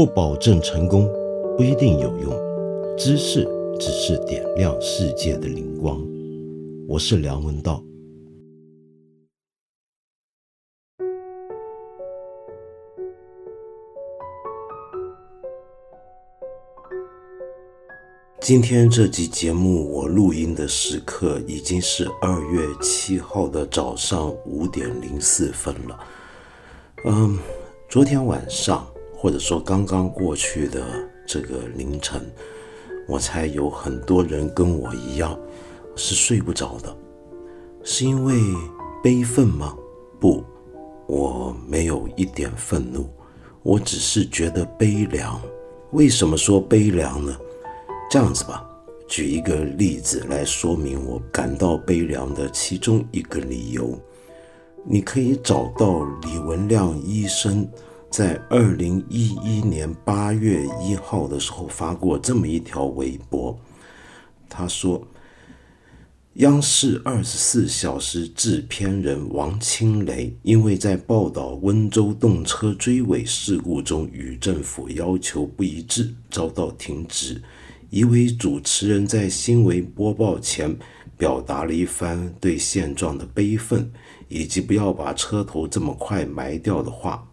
[0.00, 1.06] 不保证成功，
[1.58, 2.32] 不一定有用。
[2.96, 3.46] 知识
[3.78, 6.02] 只是点亮世界的灵光。
[6.88, 7.84] 我是梁文道。
[18.40, 26.00] 今天这集节目我录音的时刻已经是二月七号的早上五点零四分了。
[27.04, 27.38] 嗯，
[27.90, 28.89] 昨天晚上。
[29.22, 30.82] 或者说，刚刚过去的
[31.26, 32.22] 这个凌晨，
[33.06, 35.38] 我猜有很多人跟我一样
[35.94, 36.96] 是睡不着的，
[37.84, 38.34] 是因为
[39.02, 39.76] 悲愤吗？
[40.18, 40.42] 不，
[41.06, 43.10] 我没有一点愤怒，
[43.62, 45.38] 我只是觉得悲凉。
[45.90, 47.36] 为什么说悲凉呢？
[48.10, 48.66] 这样子吧，
[49.06, 54.00] 举一个例子来说明我感到悲凉的其中一个理由，
[54.82, 57.68] 你可以找到李文亮医生。
[58.10, 63.56] 在二零一一年八月一号的时候发过这么一条微博，
[64.48, 65.06] 他说
[66.34, 77.40] ：“央视二十四小时制片人王清雷因为在报道温州动车追尾事故中与政府要求不一致，遭到停职。
[77.90, 80.76] 一位主持人在新闻播报前
[81.16, 83.88] 表达了一番对现状的悲愤，
[84.28, 87.24] 以及不要把车头这么快埋掉的话。”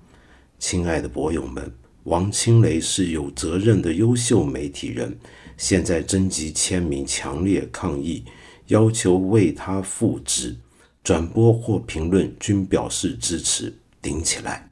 [0.59, 1.71] 亲爱的博友们，
[2.03, 5.17] 王清雷是有责任的优秀媒体人。
[5.55, 8.23] 现在征集签名，强烈抗议，
[8.67, 10.55] 要求为他复职。
[11.03, 14.69] 转播或评论均表示支持，顶起来！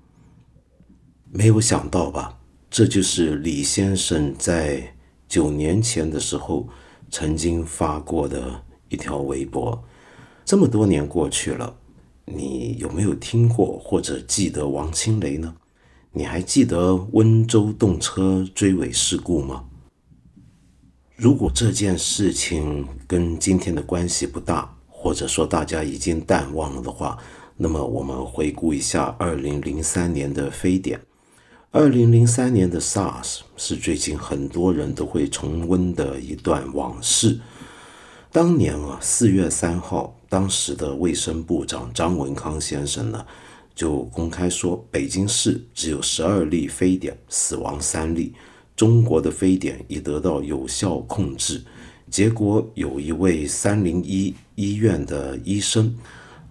[1.31, 2.37] 没有想到吧？
[2.69, 4.95] 这就是李先生在
[5.29, 6.67] 九年前的时候
[7.09, 9.81] 曾经发过的一条微博。
[10.43, 11.77] 这么多年过去了，
[12.25, 15.55] 你有没有听过或者记得王清雷呢？
[16.17, 19.65] 你还记得温州动车追尾事故吗？
[21.17, 27.17] 如果这件事情跟今天的关系不大，或者说大家已经淡忘了的话，
[27.57, 31.01] 那么我们回顾一下二零零三年的非典。
[31.71, 37.41] 二零零三年的 SARS 是最近很多人都会重温的一段往事。
[38.31, 43.25] 当年啊，四月三号，当时的卫生部长张文康先生呢。
[43.75, 48.33] 就公开说，北京市只有十二例非典，死亡三例，
[48.75, 51.61] 中国的非典已得到有效控制。
[52.09, 55.93] 结果有一位三零一医院的医生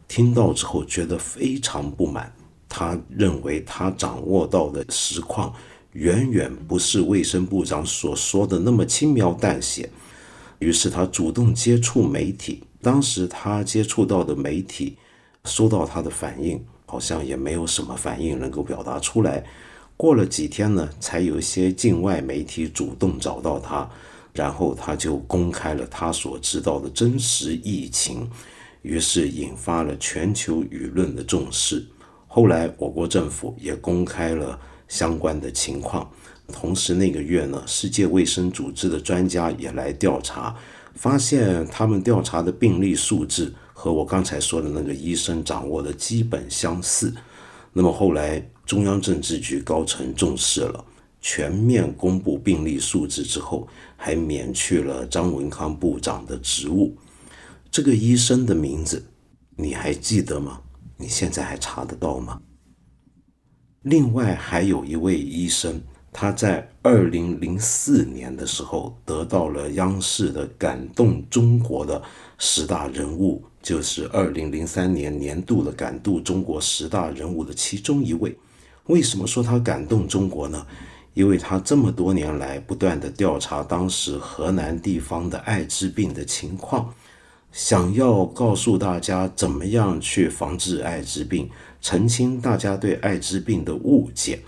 [0.07, 2.31] 听到之后，觉得非常不满。
[2.69, 5.55] 他认为他掌握到的实况
[5.93, 9.89] 远远不是卫生部长所说的那么轻描淡写。
[10.59, 14.97] 于是他主动接触媒体，当时他接触到的媒体
[15.45, 16.63] 收到他的反应。
[16.87, 19.45] 好像也没有什么反应能够表达出来。
[19.97, 23.89] 过了几天呢，才有一些境外媒体主动找到他，
[24.33, 28.29] 然后他就公开了他所知道的真实疫情，
[28.83, 31.87] 于是引发了全球舆论的重视。
[32.27, 34.59] 后来我国政府也公开了
[34.89, 36.11] 相关的情况，
[36.53, 40.57] 同时那个月呢，世界卫生组织的专家也来调查，
[40.97, 43.55] 发现他们调查的病例数字。
[43.85, 47.13] 和我刚才说的那个医生掌握的基本相似，
[47.71, 50.83] 那么后来中央政治局高层重视了，
[51.21, 56.97] 全面公布病例数字之后，还免去了张文康部长的职务。
[57.71, 59.05] 这个医生的名字
[59.55, 60.63] 你还记得吗？
[60.97, 62.41] 你现在还查得到吗？
[63.83, 65.79] 另外还有一位医生，
[66.11, 72.03] 他在二零零四年的时候得到了央视的感动中国的
[72.39, 73.45] 十大人物。
[73.65, 78.37] 就是二零零三年年度的感动中国十大人物的其中一位。
[78.89, 80.67] 为什么说他感动中国呢？
[81.15, 86.93] 因为他这么多年来不断的调查当时河南地方的艾滋病的情况，
[87.53, 91.49] 想要告诉大家怎么样去防治艾滋病，
[91.81, 94.41] 澄清大家对艾滋病的误解，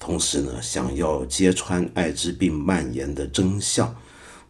[0.00, 3.94] 同时呢，想要揭穿艾滋病蔓延的真相，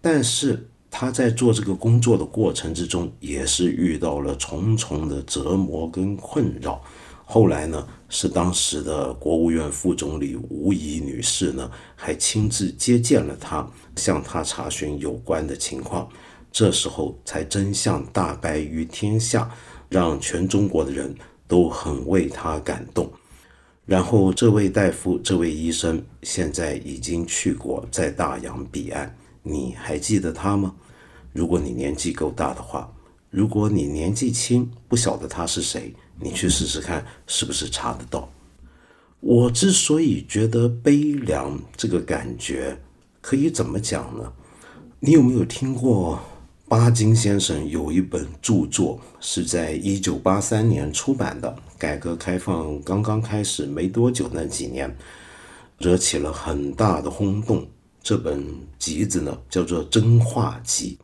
[0.00, 0.70] 但是。
[0.96, 6.80] 他在做这个工作的过程之中，也是遇到了重重的折磨跟困扰。
[7.24, 16.08] 后来呢，是当时的国务院副总理吴仪女士呢，还亲自接见了他，向他查询有关的情况。
[16.52, 19.50] 这时候才真相大白于天下，
[19.88, 21.12] 让全中国的人
[21.48, 23.10] 都很为他感动。
[23.84, 29.12] 然后，这位大夫、这位医生现在已经去过在大洋彼岸，
[29.42, 30.72] 你还记得他吗？
[31.34, 32.90] 如果你年纪够大的话，
[33.28, 38.30] 如果你年纪轻不晓得他是谁，你去试试看是不是查得到。
[39.18, 42.78] 我之所以觉得悲凉这个感觉，
[43.20, 44.32] 可以怎么讲呢？
[45.00, 46.20] 你有没有听过
[46.68, 51.54] 巴金先生有一本著作，是在一九八三年出版的？
[51.76, 54.96] 改革开放刚刚开始没多久那几年，
[55.78, 57.66] 惹起了很大的轰动。
[58.02, 58.44] 这本
[58.78, 60.98] 集子呢，叫做《真话集》，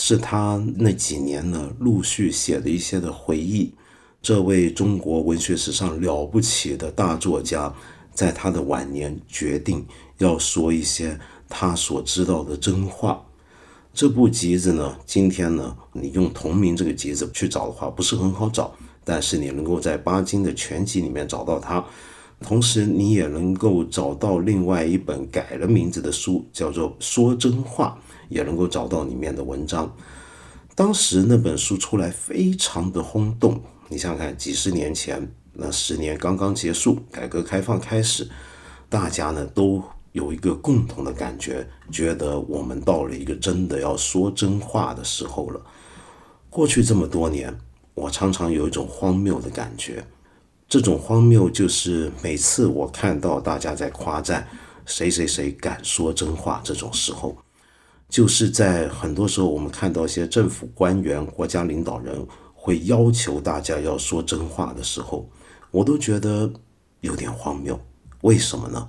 [0.00, 3.74] 是他那几年呢陆续写的一些的回忆。
[4.22, 7.74] 这位中国文学史上了不起的大作家，
[8.14, 9.84] 在他的晚年决定
[10.18, 11.18] 要说一些
[11.48, 13.20] 他所知道的真话。
[13.92, 18.72] 这部集子呢，今天呢，你用同名这个集子去找的话，不是很好找，
[19.02, 21.84] 但是你能够在巴金的全集里面找到它。
[22.40, 27.98] 同时，你也能够找到另外一本改了名字的书，叫做《说真话》，
[28.28, 29.94] 也能够找到里面的文章。
[30.74, 33.60] 当时那本书出来，非常的轰动。
[33.88, 38.28] 你想想看，几十年前，那十年刚刚结束，改革开放开始，
[38.88, 39.82] 大家呢都
[40.12, 45.60] 有一个共同的感觉，觉得我们到了一个真的要说真话的时候了。
[46.50, 47.58] 过去这么多年，
[47.94, 50.04] 我常常有一种荒谬的感觉。
[50.68, 54.46] 这种荒谬就是每次我看到大家在夸赞
[54.84, 57.36] 谁谁谁敢说真话这种时候，
[58.08, 65.28] 就是在很多时候我们看到一些政府官员、国家领导人会要求大家要说真话的时候，
[65.70, 66.50] 我都觉得
[67.00, 67.78] 有点荒谬。
[68.22, 68.88] 为什么呢？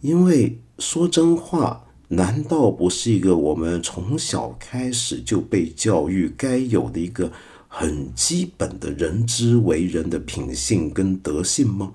[0.00, 7.32] 因为说真话难道不是一个我们从小开始就被教育该有的一个？
[7.70, 11.92] 很基本的人之为人的品性跟德性吗？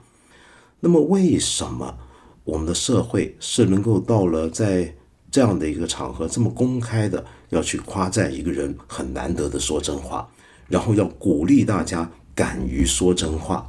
[0.79, 1.97] 那么为什么
[2.43, 4.95] 我们的社会是能够到了在
[5.33, 10.29] 这样的一个场合这么公开的要去夸赞一个人很难得的说真话，
[10.67, 13.67] 然后要鼓励大家敢于说真话？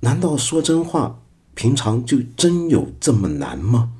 [0.00, 1.22] 难道说真话
[1.54, 3.92] 平常就真有这么难吗？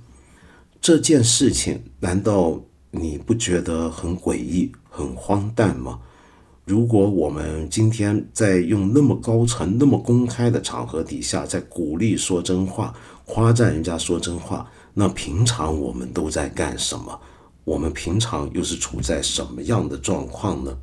[0.81, 6.01] 这件事情难道你不觉得很诡异、很荒诞吗？
[6.65, 12.93] 如果我们今天在用那么高层、那么公开的场合底下，在鼓励说真话、
[13.25, 17.21] 夸赞人家说真话，那平常我们都在干什么？
[17.65, 20.77] 我们平常又是处在什么样的状况呢？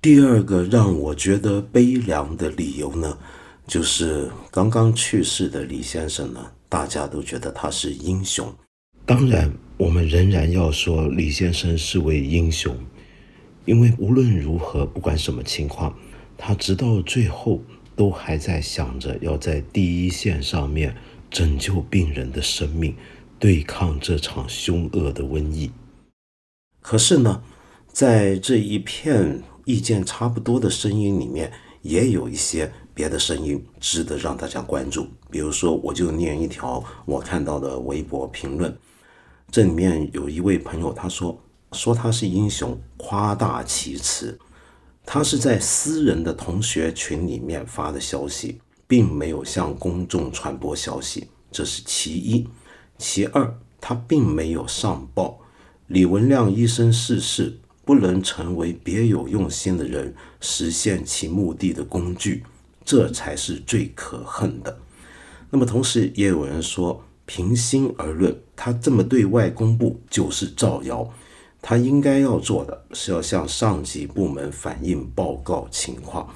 [0.00, 3.18] 第二个让我觉得悲凉的理由呢，
[3.66, 8.52] 就是刚刚去世的李先生呢，大家都觉得他是英雄。
[9.04, 12.76] 当然，我们仍然要说李先生是位英雄。
[13.64, 15.92] 因为无论如何，不管什么情况，
[16.38, 17.60] 他直到最后
[17.96, 20.96] 都还在想着要在第一线上面
[21.36, 22.96] 拯救病人的生命，
[23.38, 25.70] 对抗这场凶恶的瘟疫。
[26.80, 27.42] 可是呢，
[27.88, 31.52] 在这一片意见差不多的声音里面，
[31.82, 35.08] 也有一些别的声音值得让大家关注。
[35.30, 38.74] 比如说，我就念一条我看到的微博评论，
[39.50, 41.38] 这里面有一位朋友他说。
[41.72, 44.38] 说他是英雄，夸大其词。
[45.04, 52.46] 他是在私人的同学群里面发的消息，并没有向公众传播消息，这是其一。
[52.98, 55.40] 其二，他并没有上报。
[55.86, 62.44] 李文亮医生逝世，不能成为别有用心的人实现其目的的工具，
[62.84, 64.78] 这才是最可恨的。
[65.50, 71.08] 那么，同时也有人说，平心而论，他这么对外公布就是造谣。
[71.62, 76.32] 他应该要做的是要向上级部门反映报告情况。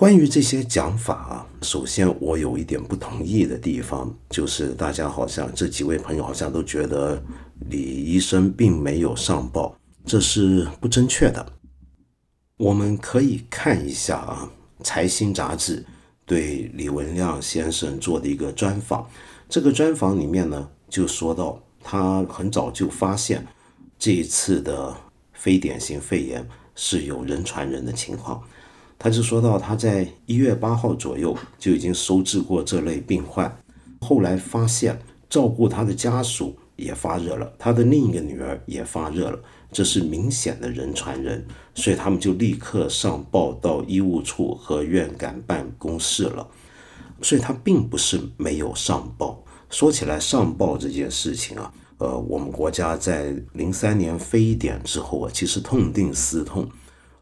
[0.00, 7.22] 关于这些讲法啊，首先我有一点不同意的地方，就是大家好像这几位朋友好像都觉得
[7.68, 9.76] 李医生并没有上报，
[10.06, 11.46] 这是不正确的。
[12.56, 14.50] 我们可以看一下啊，
[14.82, 15.84] 《财新》杂志
[16.24, 19.06] 对李文亮先生做的一个专访，
[19.50, 23.46] 这个专访里面呢就说到，他很早就发现。
[23.98, 24.96] 这一次的
[25.34, 28.42] 非典型肺炎是有人传人的情况，
[29.02, 33.50] 他就说到他在一月八号左右就已经收治过这类病患，
[34.02, 39.38] 后来发现照顾他的家属也发热了，他的另一个女儿也发热了，
[39.72, 41.42] 这是明显的人传人，
[41.74, 46.46] 所以他们就立刻上报到医务处和院感办公室了，
[47.22, 49.42] 所以他并不是没有上报。
[49.70, 51.72] 说起来上报这件事情啊。
[51.96, 56.66] 呃，我们国家在零三年非典之后啊，其实痛定思痛，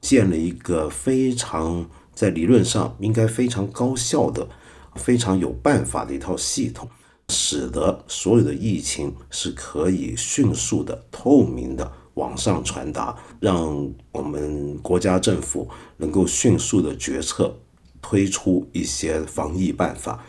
[0.01, 4.49] 建了一个非常在理论上应该非常高效的、
[4.95, 6.89] 非常有办法的一套系统，
[7.29, 17.57] 使得所有的疫情是可以迅速的、透明的往上传达，让我们国家政府能够迅速的决策，
[18.01, 20.25] 推出一些防疫办法。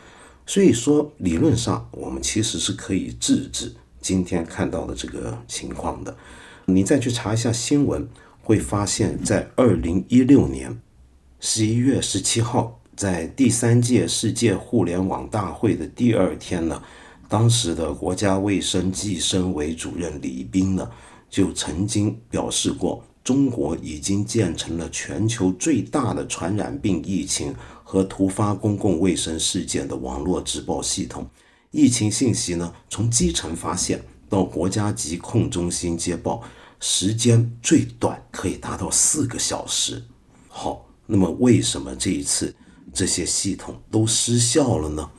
[0.46, 6.16] 所以说，理论上我们其实是可以制止今天看到的这个情况的。
[6.66, 8.08] 你再去查一下新闻，
[8.50, 10.76] 会发现，在二零一六年
[11.40, 16.82] 十一月十七号，在第三届世界互联网大会的第二天呢，
[17.28, 20.90] 当时的国家卫生计生委主任李斌呢，
[21.30, 27.54] 就曾经表示过，中国已经建成了全球最大的传染病疫情
[27.84, 31.30] 和突发公共卫生事件的网络直报系统，
[31.70, 36.42] 疫情信息呢，从基层发现到国家疾控中心接报。
[36.80, 40.04] 时间最短可以达到四个小时。
[40.48, 42.56] 好，那么为什么这一次
[42.94, 45.10] 这些系统都失效了呢？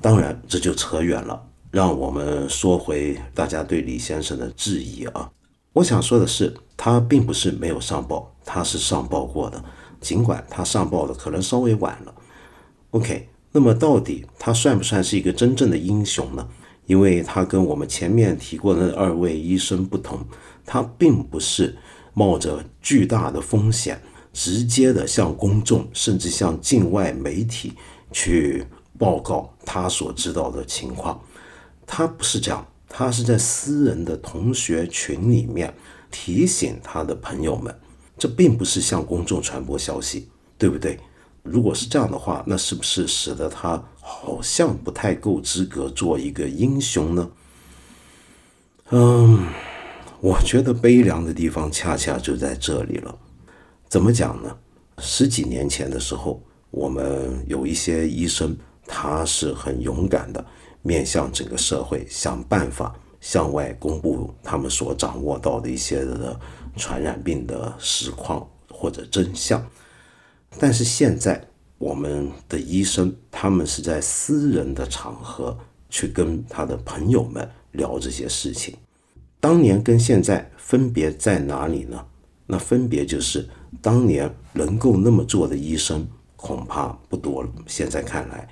[0.00, 1.42] 当然，这就扯远了。
[1.70, 5.30] 让我们说回大家对李先生的质疑啊。
[5.72, 9.64] 我想说的是，他并不是没有上报，他是上报过的，
[10.00, 12.14] 尽管他上报的可能稍微晚了。
[12.90, 16.48] OK，那么到底他算不算是一个真正的英雄呢？
[16.86, 20.18] 因为他跟我们前面提过的二位医生不同。
[20.66, 21.76] 他并不是
[22.14, 24.00] 冒着巨大的风险，
[24.32, 27.74] 直接的向公众，甚至向境外媒体
[28.10, 28.64] 去
[28.98, 31.20] 报告他所知道的情况。
[31.86, 35.74] 他不是这样，他是在私人的同学群里面
[36.10, 37.74] 提醒他的朋友们，
[38.16, 40.98] 这并不是向公众传播消息，对不对？
[41.44, 47.30] 如果是这样的话，那是不是使得他好像不太够资格做一个英雄呢？
[48.90, 49.46] 嗯。
[50.20, 53.14] 我觉得悲凉的地方恰恰就在这里了。
[53.90, 54.56] 怎么讲呢？
[54.96, 60.42] 十几年前的时候，我们有一些医生，他是很勇敢的，
[60.80, 66.40] 面向整个社会，想办法向外公布他们所掌握到的一些的
[66.74, 69.62] 传染病的实况或者真相。
[70.58, 71.46] 但是现在，
[71.78, 75.58] 我们的医生他们是在私人的场合
[75.90, 78.74] 去跟他的朋友们聊这些事情。
[79.40, 82.06] 当年跟现在分别在哪里呢？
[82.46, 83.48] 那分别就是
[83.80, 86.06] 当年能够那么做的医生
[86.36, 87.50] 恐怕不多了。
[87.66, 88.48] 现在看来，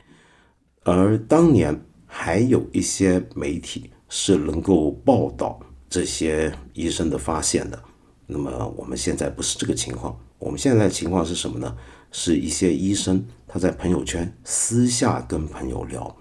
[0.83, 7.83] 而当年还有一些媒体是能够报道这些医生的发现的。
[8.27, 10.19] 那么我们现在不是这个情况。
[10.43, 11.77] 我们现在的情况是什么呢？
[12.11, 16.15] 是一些医生他在朋友圈私下跟朋友聊，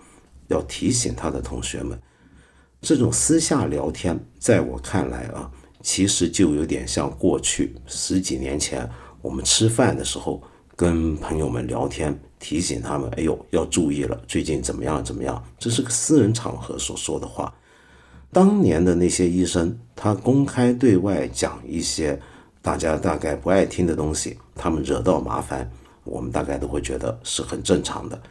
[0.47, 1.99] 要提醒他的同学们。
[2.81, 5.49] 这种私下聊天，在我看来啊，
[5.81, 8.87] 其实就有点像过去十几年前
[9.23, 10.41] 我们吃饭的时候
[10.75, 17.51] 跟朋友们聊天，提醒他们：“哎呦，要注意了，最近怎么样怎么样。”这是个私人场合所说的话。
[18.31, 22.17] 当年的那些医生，他公开对外讲一些
[22.61, 25.69] 大家大概不爱听的东西，他们惹到麻烦，
[26.03, 28.21] 我们大概都会觉得是很正常的。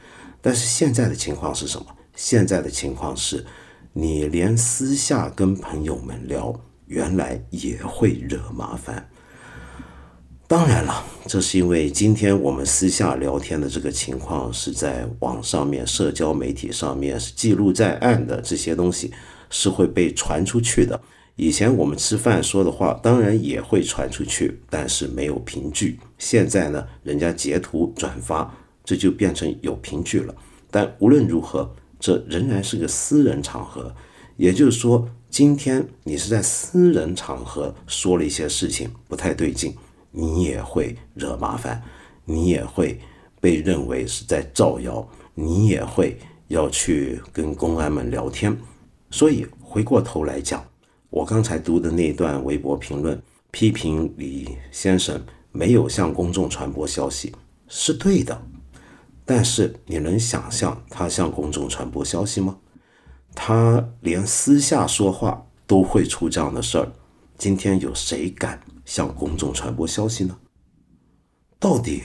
[0.40, 1.86] 但是现在的情况是什么？
[2.14, 3.44] 现在的情况是。
[3.92, 6.54] 你连私下跟朋友们聊，
[6.86, 9.10] 原来也会惹麻烦。
[10.46, 19.12] 当然了，这是因为今天我们私下聊天的这个情况是在网上面、社交媒体上面是记录在案的，这些东西
[19.50, 21.00] 是会被传出去的。
[21.40, 25.98] 以前我们吃饭说的话，当然也会传出去，但是没有凭据。
[26.18, 28.54] 现在呢，人家截图转发，
[28.84, 30.34] 这就变成有凭据了。
[30.70, 31.74] 但无论如何。
[32.02, 33.94] 这仍然是个私人场合，
[34.38, 39.76] 也就是说，今天你是在私人场合说了一些事情不太对劲，
[40.10, 41.82] 你也会惹麻烦，
[42.24, 42.98] 你也会
[43.38, 46.18] 被认为是在造谣，你也会
[46.48, 48.56] 要去跟公安们聊天。
[49.10, 50.64] 所以回过头来讲，
[51.10, 57.34] 我刚才读的那段微博评论，批评李先生没有向公众传播消息，
[57.66, 58.40] 是对的。
[59.24, 62.56] 但是你能想象他向公众传播消息吗？
[63.34, 66.92] 他连私下说话都会出这样的事儿。
[67.36, 70.36] 今天有谁敢向公众传播消息呢？
[71.58, 72.04] 到底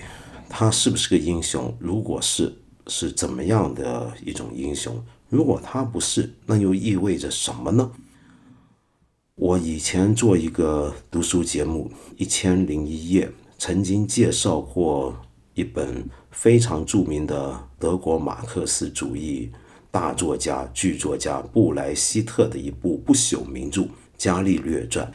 [0.49, 1.75] 他是不是个英雄？
[1.79, 2.51] 如果是，
[2.87, 4.99] 是怎么样的一种英雄？
[5.29, 7.91] 如果他不是，那又意味着什么呢？
[9.37, 13.27] 我以前做一个读书节目《一千零一夜》，
[13.57, 15.13] 曾经介绍过
[15.53, 16.07] 一本。
[16.31, 19.49] 非常著名的德国马克思主义
[19.89, 23.81] 大作家、剧作家布莱希特的一部不朽名著
[24.17, 25.05] 《伽利略传》。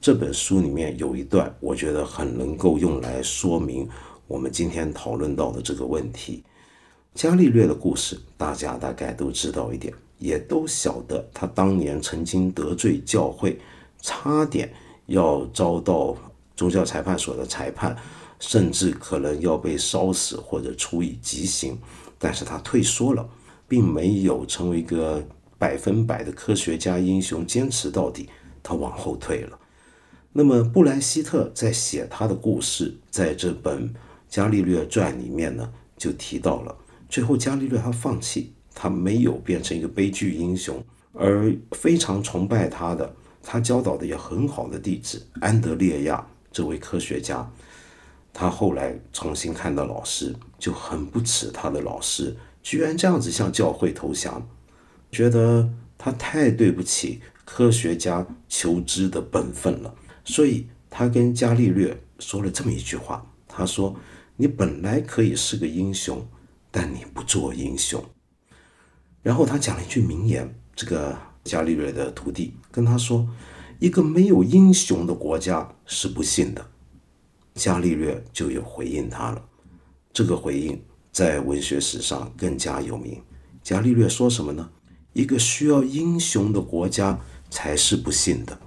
[0.00, 3.86] 这本书里面有一段，我觉得很能够用来说明
[4.26, 6.42] 我们今天讨论到的这个问题。
[7.14, 13.58] 伽利略的故事，大家大概都知道一点，也都晓得他当年曾经得罪教会，
[14.00, 14.72] 差点
[15.06, 16.16] 要遭到
[16.56, 17.96] 宗教裁判所的裁判。
[18.38, 21.78] 甚至可能要被烧死或者处以极刑，
[22.18, 23.28] 但是他退缩了。
[23.68, 25.24] 并没有成为一个
[25.56, 28.28] 百分百的科学家英雄，坚持到底，
[28.64, 29.56] 他往后退了。
[30.32, 33.88] 那么布莱希特在写他的故事，在这本
[34.28, 36.76] 《伽利略传》里面呢，就提到了，
[37.08, 47.50] 最后伽利略他放弃，他没有变成一个悲剧英雄，而非常崇拜他的，他教导的也很好的弟子安德烈亚这位科学家，
[48.32, 54.46] 他后来重新看到老师，就很不耻他的老师居然这样子向教会投降，
[55.10, 59.94] 觉得他太对不起科学家求知的本分了。
[60.24, 63.96] 所以他跟伽利略说了这么一句话：“他说，
[64.36, 66.26] 你本来可以是个英雄，
[66.70, 68.04] 但你不做英雄。”
[69.22, 73.28] 然后他讲了一句名言：“这个伽利略的徒弟跟他说，
[73.78, 76.66] 一个没有英雄的国家是不幸的。”
[77.54, 79.44] 伽利略就有回应他了。
[80.12, 80.80] 这个回应
[81.12, 83.20] 在文学史上更加有名。
[83.62, 84.70] 伽利略说什么呢？
[85.12, 87.18] 一个需要英雄的国家
[87.50, 88.58] 才是不幸的。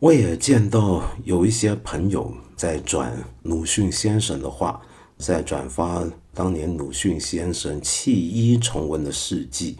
[0.00, 4.80] 我也见到有一些朋友在转鲁迅先生的话，
[5.18, 9.78] 在转发当年鲁迅先生弃医从文的事迹。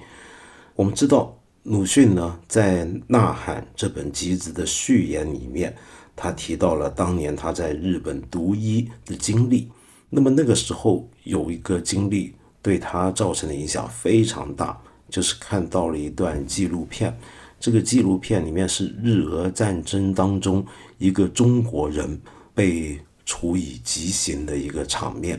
[0.75, 5.77] 我们知道鲁迅呢，在《呐喊》这本集子的序言里面，
[6.17, 9.69] 他提到了当年他在日本读医的经历。
[10.09, 17.15] 那么那个时候有一个经历对他造成的影响非常大，就是看到了一段纪录片。
[17.61, 20.65] 这个纪录片里面是日俄战争当中
[20.97, 22.19] 一个中国人
[22.55, 25.39] 被处以极刑的一个场面，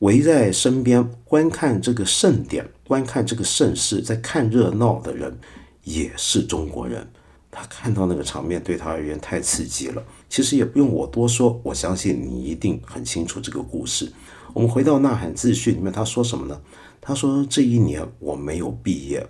[0.00, 5.38] 围在身边观看这个盛典、观看这个盛世，在看热闹的人
[5.84, 7.06] 也是中国人。
[7.50, 10.02] 他看到那个场面对他而言太刺激了。
[10.30, 14.10] 其实也不用我多说，我相信你一定很清楚这个故事。
[14.54, 16.58] 我们回到《呐喊》自序里面，他说什么呢？
[17.00, 19.26] 他说：“这一年我没有毕业，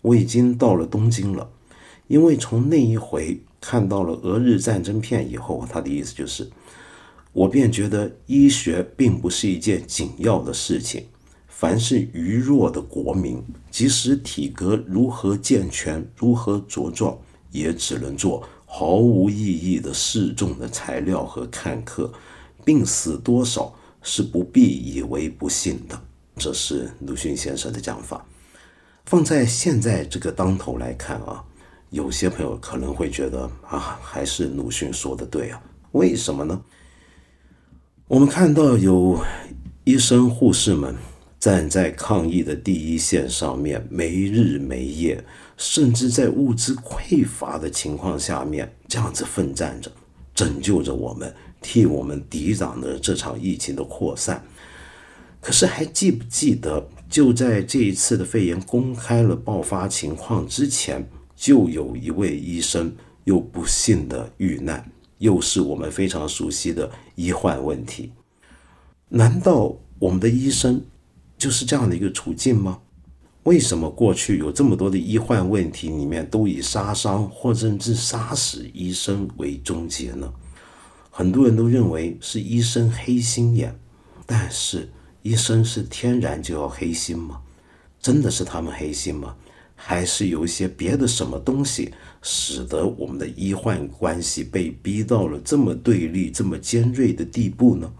[0.00, 1.50] 我已经到了东京了。”
[2.08, 6.50] 因为从那一回看到了俄日战争片以后，他的意思就是，
[7.32, 11.06] 我便觉得医学并不是一件紧要的事情。
[11.56, 13.40] 凡是愚弱的国民，
[13.70, 17.16] 即使体格如何健全、如何茁壮，
[17.52, 22.12] 也只能做毫无意义的示众的材料和看客。
[22.64, 25.98] 病死多少是不必以为不幸的。
[26.36, 28.26] 这是鲁迅先生的讲法。
[29.06, 31.42] 放在现在这个当头来看啊。
[31.90, 35.62] 有些朋友可能会觉得啊，还是鲁迅说的对啊？
[35.92, 36.60] 为什么呢？
[38.08, 39.24] 我们看到有
[39.84, 40.96] 医生护士们
[41.44, 45.22] 站在抗疫的第一线上面，没日没夜，
[45.58, 49.92] 甚至在物资匮乏的情况下面，这样子奋战着，
[50.34, 54.42] 拯救着我们，替我们抵挡着这场疫情的扩散。
[55.42, 61.06] 可是还记不记得，就在这一次的肺炎公开了爆发情况之前？
[61.36, 62.90] 就有一位医生
[63.24, 68.12] 又不幸的遇难，又是我们非常熟悉的医患问题。
[69.10, 70.82] 难道我们的医生
[71.44, 72.78] 就是这样的一个处境吗？
[73.42, 80.32] 为什么过去有这么多的医患问题里面都以杀伤或甚至杀死医生为终结呢？
[81.10, 83.78] 很多人都认为是医生黑心眼，
[84.24, 84.88] 但是
[85.20, 87.42] 医生是天然就要黑心吗？
[88.00, 89.36] 真的是他们黑心吗？
[89.74, 97.92] 还是有一些别的什么东西，使得我们的医患关系被逼到了这么对立、这么尖锐的地步呢？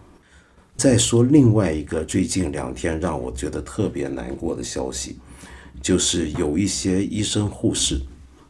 [0.76, 5.16] 再说另外一个最近两天让我觉得特别难过的消息，
[5.80, 8.00] 就是有一些医生护士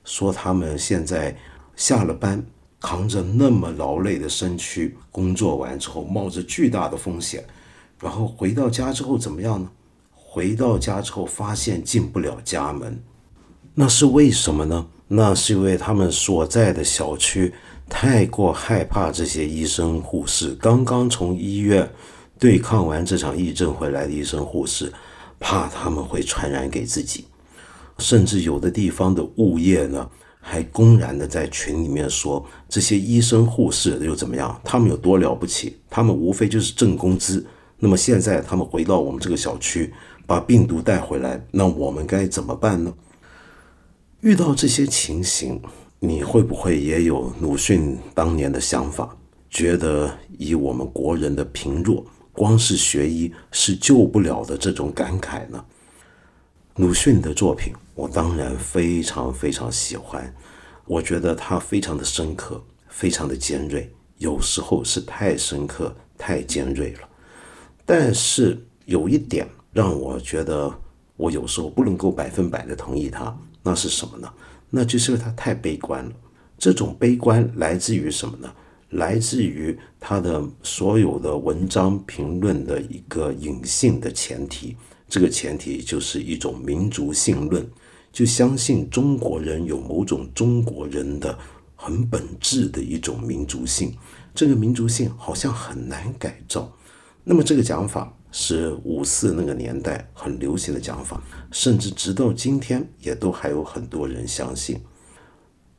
[0.04, 1.37] 说，他们现在
[1.76, 2.44] 下了班，
[2.80, 7.44] 扛着那么劳累的身躯，工作完之后冒着巨大的风险，
[8.00, 9.70] 然后回到家之后怎么样呢？
[10.12, 13.00] 回到家之后发现进不了家门。
[13.74, 14.87] 那是为什么呢？
[15.08, 17.52] 那是因为他们所在的小区
[17.88, 20.54] 太过害怕这些医生护士。
[20.54, 21.88] 刚刚从医院
[22.44, 24.92] 对抗完这场疫症回来的医生护士，
[25.40, 27.24] 怕他们会传染给自己。
[27.96, 30.07] 甚至有的地方的物业呢，
[30.42, 34.61] 还公然的在群里面说这些医生护士又怎么样？
[34.62, 35.78] 他们有多了不起？
[35.88, 37.46] 他们无非就是挣工资。
[37.78, 39.90] 那么现在他们回到我们这个小区，
[40.26, 42.92] 把病毒带回来，那我们该怎么办呢？
[44.20, 45.59] 遇到这些情形，
[45.98, 49.16] 你会不会也有鲁迅当年的想法？
[49.48, 55.64] 觉得以我们国人的贫弱，光是学医是救不了的这种感慨呢？
[56.76, 60.34] 鲁迅的作品，我当然非常非常喜欢，
[60.84, 67.08] 我觉得他非常的深刻，非常的尖锐，有时候是太深刻、太尖锐了。
[67.86, 70.72] 但是有一点让我觉得
[71.16, 74.28] 我有时候不能够百分百的同意他，那是什么呢？
[74.70, 76.12] 那就是他太悲观了。
[76.58, 78.52] 这种悲观来自于什么呢？
[78.94, 84.76] 来自于他的所有的文章评论的一个隐性的前提，
[85.09, 87.68] 这个前提就是一种民族性论，
[88.12, 91.37] 就相信中国人有某种中国人的
[91.74, 93.92] 很本质的一种民族性，
[94.33, 96.72] 这个民族性好像很难改造。
[97.24, 104.80] 那么这个讲法是五四那个年代很流行的讲法，甚至直到今天也都还有很多人相信。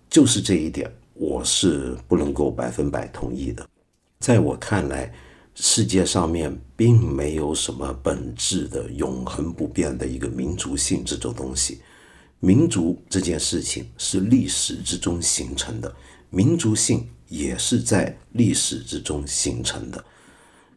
[0.10, 3.68] 就是这一点，我是不能够百分百同意的。
[4.20, 5.14] 在我看来，
[5.56, 11.80] 世界上面并没有什么本质的、永恒不变的一个民族性这种东西。
[12.40, 15.96] 民族这件事情是历史之中形成的，
[16.30, 20.04] 民族性也是在历史之中形成的。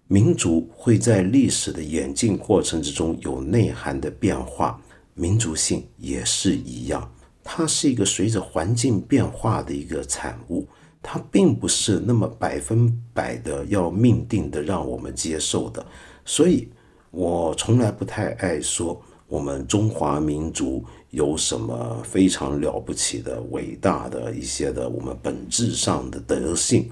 [0.06, 4.80] 民族会在历史的演进过程之中有内涵的变化，
[5.14, 7.12] 民族性也是一样，
[7.50, 10.68] 它是一个随着环境变化的一个产物，
[11.02, 15.84] 它并不是那么百分百的要命定的让我们接受的。
[16.26, 16.68] 所以，
[17.10, 26.90] 我从来不太爱说我们中华民族有什么非常了不起的、伟大的一些的我们本质上的德性。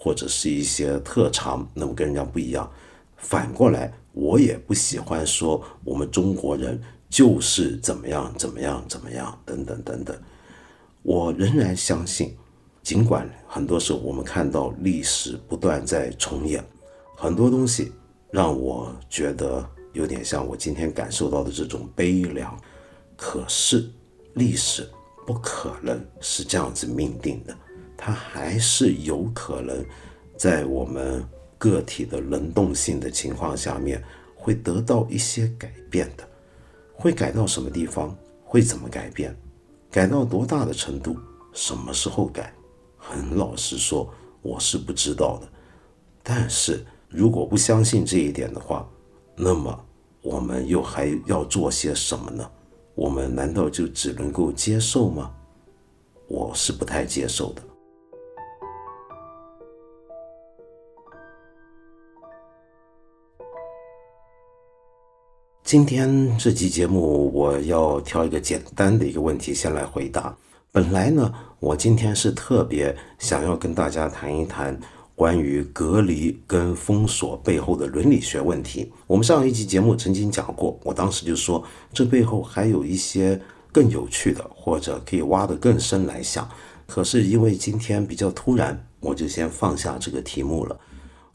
[0.00, 2.70] 或者是一些特长，那么跟人家不一样。
[3.16, 10.16] 反过来，我也不喜欢说我们中国人就是怎么样怎么样怎么样等等等等。
[11.02, 12.36] 我仍然相信，
[12.82, 16.62] 尽管很多时候我们看到历史不断在重演，
[17.16, 17.92] 很多东西
[18.30, 22.58] 让我觉得有点像我今天感受到的这种悲凉。
[23.16, 23.88] 可是
[24.34, 24.88] 历史
[25.26, 27.56] 不可能是这样子命定的。
[27.96, 29.84] 它还是有可能
[30.36, 31.24] 在我们
[31.56, 34.00] 个体的能动性的情况下面，
[34.36, 36.27] 会得到一些改变的。
[36.98, 38.14] 会改到什么地方？
[38.44, 39.34] 会怎么改变？
[39.88, 41.16] 改到多大的程度？
[41.52, 42.52] 什么时候改？
[42.96, 45.48] 很老实说，我是不知道的。
[46.24, 48.86] 但是如果不相信这一点的话，
[49.36, 49.84] 那么
[50.22, 52.50] 我们又还要做些什么呢？
[52.96, 55.32] 我们难道就只能够接受吗？
[56.26, 57.62] 我是不太接受的。
[65.68, 70.34] 今天这期节目，我要挑一个简单的一个问题先来回答。
[70.72, 74.80] 本来呢，我今天是特别想要跟大家谈一谈
[75.14, 78.90] 关于隔离跟封锁背后的伦理学问题。
[79.06, 83.38] 我们上一期节目曾经讲过，我当时就说这背后还有一些
[83.70, 86.48] 更有趣的，或者可以挖得更深来想。
[86.86, 90.80] 可是因为今天比较突然，我就先放下这个题目了。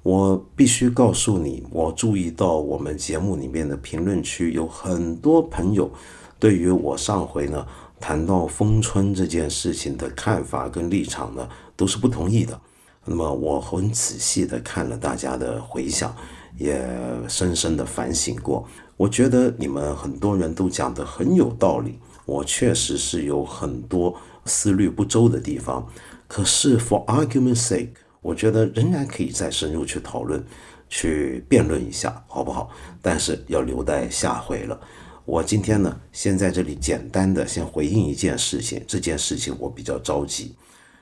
[0.04, 5.90] 我必须告诉你，我注意到我们节目里面的评论区有很多朋友，
[6.38, 7.66] 对于我上回呢
[8.02, 12.60] 谈到封村这件事情的看法跟立场呢都是不同意的。
[13.06, 16.14] 那么我很仔细的看了大家的回想，
[16.58, 16.86] 也
[17.30, 18.68] 深深的反省过。
[18.98, 24.14] 我觉得你们很多人都讲的很有道理，我确实是有很多
[24.46, 25.88] 思虑不周的地方。
[26.28, 28.03] 可是，for argument's sake。
[28.24, 30.44] 我觉得仍然可以再深入去讨论、
[30.90, 32.72] 去辩论一下，好不好？
[33.02, 34.80] 但是要留待下回了。
[35.26, 38.84] 我今天呢，先在这里简单的先回应一件事情。
[38.88, 40.56] 这件事情我比较着急，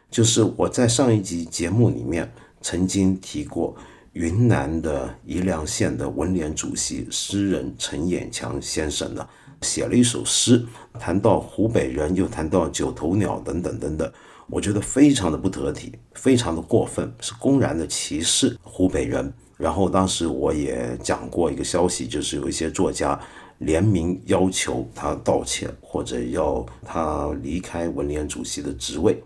[0.10, 2.32] 就是我在上一集节目里面
[2.62, 3.76] 曾经提过，
[4.14, 9.28] 云南的宜良县的文联主席诗人陈衍强先生呢，
[9.62, 10.64] 写了一首诗，
[11.00, 14.12] 谈到湖北人，又谈到九头鸟等等等等。
[14.52, 19.34] 我觉得非常的不得体，非常的过分，是公然的歧视湖北人。
[19.58, 23.18] 然后当时我也讲过一个消息，就是有一些作家
[23.60, 29.24] 联名要求他道歉，或者要他离开文联主席的职位。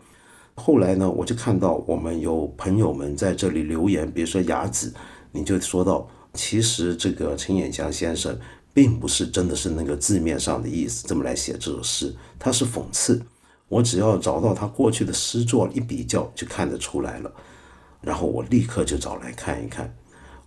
[0.54, 4.94] 后来呢，我就看到我们有朋友们在这里留言，比如说雅子，
[5.32, 8.38] 你就说到，其实这个陈衍祥先生
[8.74, 13.20] 并不是真的是那个字面上的意思这么来写这首诗，他是讽刺。
[13.68, 17.32] 我只要找到他过去的诗作一比较就看得出来了，
[18.00, 19.92] 然后我立刻就找来看一看。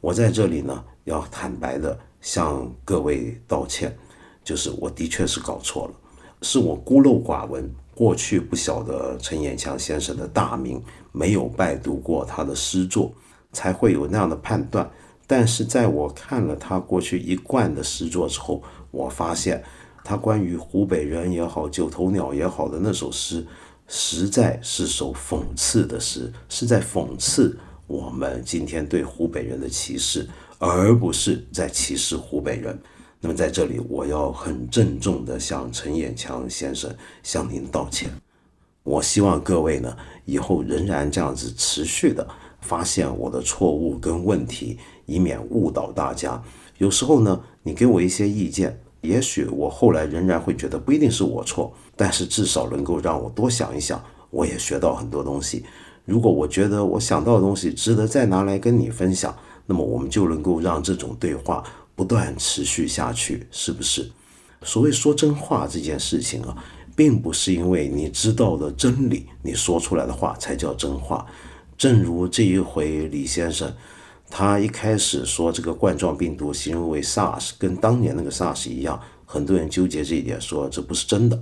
[0.00, 3.96] 我在这里呢要坦白的向各位道歉，
[4.44, 5.94] 就是我的确是搞错了，
[6.42, 13.12] 是我孤陋寡闻，过去不晓得陈延强先生的大名，没有拜读过他的诗作，
[13.52, 14.88] 才会有那样的判断。
[15.26, 19.62] 但是在我看了他过去一贯的诗作之后，我发现。
[20.02, 23.46] 他关于湖北人也好，九头鸟也好的那首诗，
[23.86, 32.78] 实在是首讽刺的诗，是在讽刺我们今天对湖北人的歧视，而不是在歧视湖北人。
[33.20, 38.08] 那么在这里，我要很郑重地向陈彦强先生向您道歉。
[38.84, 42.26] 我希望各位呢，以后仍然这样子持续的
[42.60, 46.42] 发现我的错误跟问题，以免误导大家。
[46.78, 55.64] 有时候呢，你给我一些意见，也许我后来仍然会觉得不一定是我错，但是至少能够让我多想一想，我也学到很多东西。
[56.04, 61.64] 如果我觉得我想到的东西值得再拿来跟你分享，那么我们就能够让这种对话。
[61.94, 64.08] 不断持续下去，是不是？
[64.62, 66.56] 所谓说真话这件事情啊，
[66.94, 71.26] 并不是因为你知道了真理，你说出来的话才叫真话。
[71.76, 73.74] 正如这一回李先生，
[74.30, 81.40] 他一开始说这个冠状病毒形容为 SARS，跟当年那个 SARS 一样，很多人纠结这一点，说这不是真的。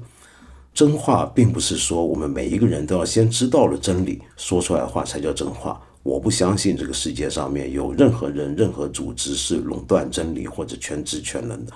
[0.72, 5.80] 真话并不是说我们每一个人都要先知道了真理，说出来的话才叫真话。
[6.02, 11.72] 我不相信这个世界上面有任何人、任何组织是垄断真理或者全知全能的。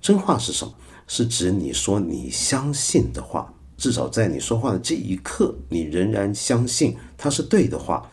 [0.00, 0.72] 真话是什么？
[1.08, 8.08] 是指你说你相信的话，至少在你说话的这一刻，你仍然相信它是对的话。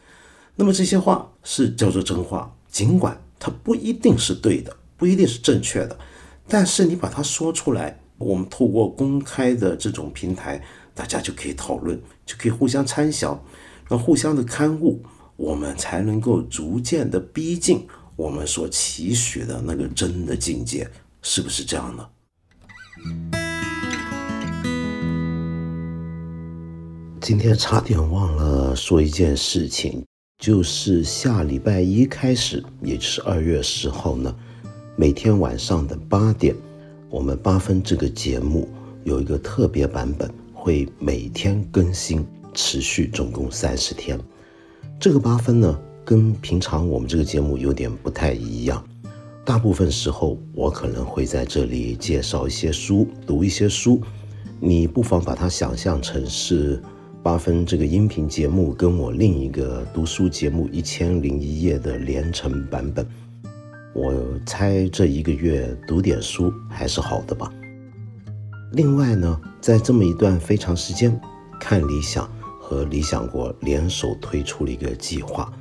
[0.55, 5.97] 那么这些话是叫做真话，尽管它不一定是对的，不一定是正确的，
[6.47, 10.61] 但是你把它说出来，我们透过公开的这种平台，
[10.93, 13.41] 大家就可以讨论，就可以互相参详，
[13.89, 15.01] 然后互相的刊物。
[15.37, 20.87] 我们才能够逐渐的逼近我们所期许的那个真的境界，
[21.23, 22.07] 是不是这样呢？
[27.19, 30.05] 今天差点忘了说一件事情，
[30.41, 34.35] 就是下礼拜一开始，也就是二月十号呢，
[34.95, 36.55] 每天晚上的八点，
[37.11, 38.67] 我们八分这个节目
[39.03, 42.25] 有一个特别版本，会每天更新，
[42.55, 44.19] 持续总共三十天。
[44.99, 48.83] 这个八分呢，跟平常我们这个节目有点不太一样。
[49.45, 54.01] 大部分时候，我可能会在这里介绍一些书，读一些书。
[54.59, 56.81] 你不妨把它想象成是
[57.23, 63.07] 八分这个音频节目跟我另一个读书节目《一千零一夜》的连成版本。
[63.93, 64.13] 我
[64.45, 67.51] 猜这一个月读点书还是好的吧。
[68.71, 71.19] 另外呢，在这么一段非常时间，
[71.59, 72.29] 看理想。
[72.63, 75.51] 和理想国联手推出了一个计划，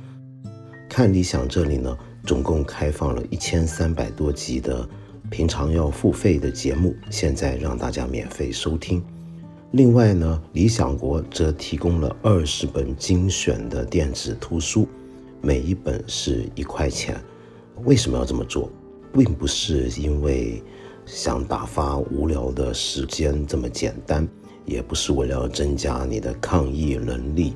[0.87, 4.87] 看理想这里呢，总共开放了一千三百多集的
[5.29, 9.03] 平常要付费的节目，现在让大家免费收听。
[9.71, 14.85] 另外呢，理想国则提供了二十本精选的电子图书，
[15.39, 17.17] 每一本是一块钱。
[17.85, 18.69] 为什么要这么做？
[19.13, 20.61] 并不是因为
[21.05, 24.27] 想打发无聊的时间这么简单。
[24.65, 27.53] 也不是为了增加你的抗疫能力，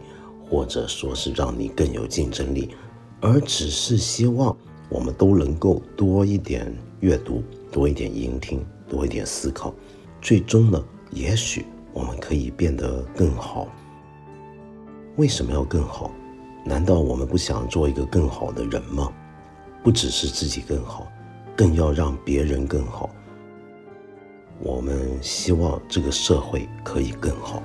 [0.50, 2.70] 或者说是让你更有竞争力，
[3.22, 4.58] 而只是希望
[4.90, 9.74] 我们都能够多一点阅读，多一点聆听，多一点思考，
[10.20, 11.64] 最终呢，也许
[11.96, 13.68] 我们可以变得更好。
[15.16, 16.12] 为什么要更好？
[16.66, 19.10] 难道我们不想做一个更好的人吗？
[19.82, 21.08] 不只是自己更好，
[21.56, 23.10] 更要让别人更好。
[24.60, 27.64] 我们希望这个社会可以更好。